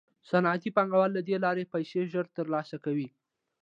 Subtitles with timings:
[0.29, 3.07] صنعتي پانګوال له دې لارې پیسې ژر ترلاسه کوي